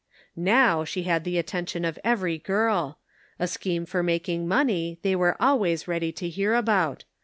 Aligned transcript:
Now, 0.35 0.83
she 0.83 1.03
had 1.03 1.25
the 1.25 1.37
attention 1.37 1.85
of 1.85 1.99
every 2.03 2.39
girl; 2.39 2.97
a 3.37 3.45
scheme 3.47 3.85
for 3.85 4.01
making 4.01 4.47
money 4.47 4.97
they 5.03 5.15
were 5.15 5.37
always 5.39 5.87
ready 5.87 6.11
to 6.13 6.27
hear 6.27 6.55
about. 6.55 7.03